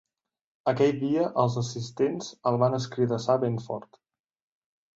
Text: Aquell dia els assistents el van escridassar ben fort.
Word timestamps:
Aquell 0.71 0.95
dia 1.03 1.27
els 1.43 1.57
assistents 1.63 2.31
el 2.53 2.59
van 2.65 2.79
escridassar 2.81 3.39
ben 3.47 3.63
fort. 3.69 4.05